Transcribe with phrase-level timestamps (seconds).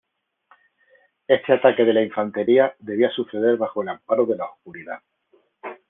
[1.27, 5.03] Este ataque de la infantería debía suceder bajo el amparo de la oscuridad.